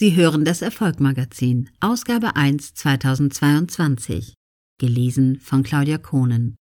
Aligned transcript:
Sie 0.00 0.14
hören 0.14 0.44
das 0.44 0.62
Erfolgmagazin, 0.62 1.70
Ausgabe 1.80 2.36
1 2.36 2.74
2022. 2.74 4.34
Gelesen 4.78 5.40
von 5.40 5.64
Claudia 5.64 5.98
Kohnen. 5.98 6.54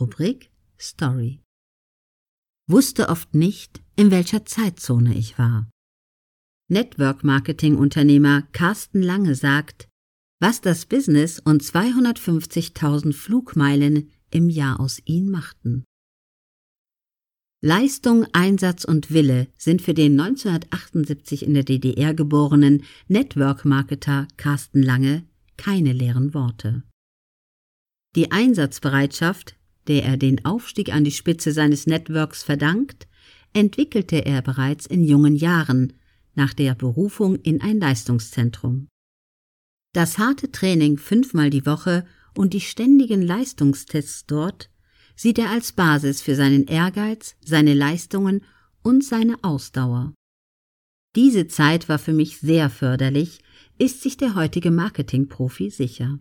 Rubrik 0.00 0.50
Story. 0.80 1.38
Wusste 2.68 3.08
oft 3.08 3.36
nicht, 3.36 3.80
in 3.94 4.10
welcher 4.10 4.44
Zeitzone 4.46 5.14
ich 5.14 5.38
war. 5.38 5.70
Network-Marketing-Unternehmer 6.72 8.48
Carsten 8.50 9.00
Lange 9.00 9.36
sagt, 9.36 9.86
was 10.40 10.60
das 10.60 10.86
Business 10.86 11.38
und 11.38 11.62
250.000 11.62 13.12
Flugmeilen 13.12 14.10
im 14.32 14.50
Jahr 14.50 14.80
aus 14.80 15.00
ihm 15.04 15.30
machten. 15.30 15.84
Leistung, 17.64 18.26
Einsatz 18.32 18.84
und 18.84 19.12
Wille 19.12 19.46
sind 19.56 19.82
für 19.82 19.94
den 19.94 20.18
1978 20.18 21.46
in 21.46 21.54
der 21.54 21.62
DDR 21.62 22.12
geborenen 22.12 22.82
Network-Marketer 23.06 24.26
Carsten 24.36 24.82
Lange 24.82 25.24
keine 25.56 25.92
leeren 25.92 26.34
Worte. 26.34 26.82
Die 28.16 28.32
Einsatzbereitschaft, 28.32 29.54
der 29.86 30.02
er 30.04 30.16
den 30.16 30.44
Aufstieg 30.44 30.92
an 30.92 31.04
die 31.04 31.12
Spitze 31.12 31.52
seines 31.52 31.86
Networks 31.86 32.42
verdankt, 32.42 33.06
entwickelte 33.52 34.26
er 34.26 34.42
bereits 34.42 34.86
in 34.86 35.04
jungen 35.04 35.36
Jahren 35.36 35.92
nach 36.34 36.54
der 36.54 36.74
Berufung 36.74 37.36
in 37.36 37.60
ein 37.60 37.78
Leistungszentrum. 37.78 38.88
Das 39.94 40.18
harte 40.18 40.50
Training 40.50 40.98
fünfmal 40.98 41.50
die 41.50 41.64
Woche 41.64 42.06
und 42.36 42.54
die 42.54 42.60
ständigen 42.60 43.22
Leistungstests 43.22 44.26
dort 44.26 44.71
sieht 45.14 45.38
er 45.38 45.50
als 45.50 45.72
Basis 45.72 46.22
für 46.22 46.34
seinen 46.34 46.66
Ehrgeiz, 46.66 47.36
seine 47.44 47.74
Leistungen 47.74 48.42
und 48.82 49.04
seine 49.04 49.42
Ausdauer. 49.42 50.14
Diese 51.14 51.46
Zeit 51.46 51.88
war 51.88 51.98
für 51.98 52.12
mich 52.12 52.38
sehr 52.38 52.70
förderlich, 52.70 53.40
ist 53.78 54.02
sich 54.02 54.16
der 54.16 54.34
heutige 54.34 54.70
Marketingprofi 54.70 55.70
sicher. 55.70 56.18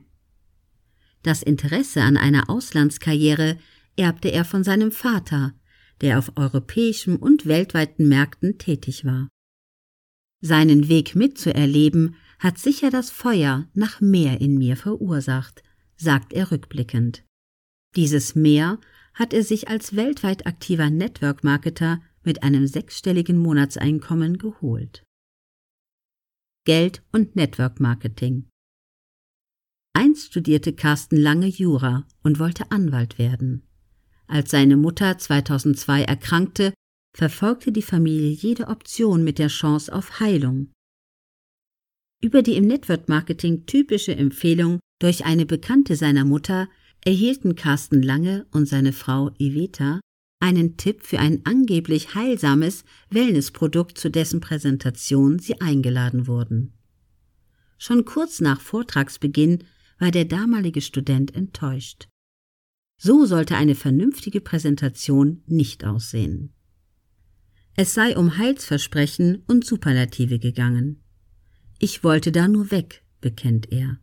Das 1.23 1.43
Interesse 1.43 2.01
an 2.01 2.17
einer 2.17 2.49
Auslandskarriere 2.49 3.57
erbte 3.95 4.31
er 4.31 4.43
von 4.43 4.63
seinem 4.63 4.91
Vater, 4.91 5.53
der 6.01 6.17
auf 6.17 6.33
europäischen 6.35 7.15
und 7.15 7.45
weltweiten 7.45 8.07
Märkten 8.07 8.57
tätig 8.57 9.05
war. 9.05 9.27
Seinen 10.41 10.87
Weg 10.87 11.15
mitzuerleben 11.15 12.15
hat 12.39 12.57
sicher 12.57 12.89
das 12.89 13.11
Feuer 13.11 13.67
nach 13.75 14.01
mehr 14.01 14.41
in 14.41 14.57
mir 14.57 14.75
verursacht, 14.75 15.61
sagt 15.95 16.33
er 16.33 16.51
rückblickend. 16.51 17.23
Dieses 17.95 18.35
Mehr 18.35 18.79
hat 19.13 19.33
er 19.33 19.43
sich 19.43 19.67
als 19.67 19.95
weltweit 19.95 20.47
aktiver 20.47 20.89
Network-Marketer 20.89 22.01
mit 22.23 22.43
einem 22.43 22.67
sechsstelligen 22.67 23.37
Monatseinkommen 23.37 24.37
geholt. 24.37 25.03
Geld 26.65 27.03
und 27.11 27.35
Network 27.35 27.79
Marketing. 27.79 28.47
Einst 29.93 30.27
studierte 30.27 30.73
Carsten 30.73 31.17
lange 31.17 31.47
Jura 31.47 32.07
und 32.23 32.39
wollte 32.39 32.71
Anwalt 32.71 33.17
werden. 33.17 33.67
Als 34.27 34.51
seine 34.51 34.77
Mutter 34.77 35.17
2002 35.17 36.03
erkrankte, 36.03 36.73
verfolgte 37.13 37.73
die 37.73 37.81
Familie 37.81 38.29
jede 38.29 38.67
Option 38.67 39.23
mit 39.23 39.37
der 39.37 39.49
Chance 39.49 39.93
auf 39.93 40.21
Heilung. 40.21 40.71
Über 42.23 42.41
die 42.41 42.55
im 42.55 42.67
Network 42.67 43.09
Marketing 43.09 43.65
typische 43.65 44.15
Empfehlung 44.15 44.79
durch 44.99 45.25
eine 45.25 45.45
Bekannte 45.45 45.95
seiner 45.95 46.23
Mutter 46.23 46.69
erhielten 47.03 47.55
Carsten 47.55 48.01
Lange 48.01 48.45
und 48.51 48.67
seine 48.67 48.93
Frau 48.93 49.31
Iveta 49.39 49.99
einen 50.39 50.77
Tipp 50.77 51.03
für 51.03 51.19
ein 51.19 51.41
angeblich 51.45 52.15
heilsames 52.15 52.83
Wellnessprodukt, 53.09 53.97
zu 53.97 54.09
dessen 54.09 54.41
Präsentation 54.41 55.39
sie 55.39 55.61
eingeladen 55.61 56.27
wurden. 56.27 56.73
Schon 57.77 58.05
kurz 58.05 58.41
nach 58.41 58.59
Vortragsbeginn 58.59 59.63
war 59.99 60.11
der 60.11 60.25
damalige 60.25 60.81
Student 60.81 61.35
enttäuscht. 61.35 62.07
So 62.97 63.25
sollte 63.25 63.55
eine 63.55 63.75
vernünftige 63.75 64.41
Präsentation 64.41 65.43
nicht 65.47 65.85
aussehen. 65.85 66.53
Es 67.75 67.93
sei 67.93 68.17
um 68.17 68.37
Heilsversprechen 68.37 69.43
und 69.47 69.65
Superlative 69.65 70.39
gegangen. 70.39 71.03
Ich 71.79 72.03
wollte 72.03 72.31
da 72.31 72.47
nur 72.47 72.69
weg, 72.69 73.03
bekennt 73.21 73.71
er. 73.71 73.97